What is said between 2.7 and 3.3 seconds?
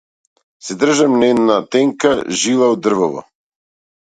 од дрвово.